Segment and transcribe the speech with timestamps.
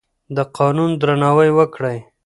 [0.35, 1.97] د قانون درناوی وکړئ.